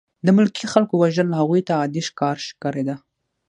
د 0.25 0.27
ملکي 0.37 0.65
خلکو 0.73 0.93
وژل 1.03 1.29
هغوی 1.39 1.61
ته 1.67 1.73
عادي 1.79 2.01
کار 2.19 2.37
ښکارېده 2.47 2.95